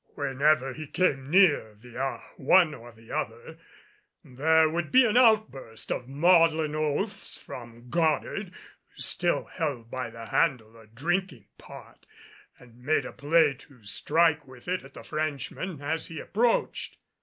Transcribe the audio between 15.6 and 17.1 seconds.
as he approached.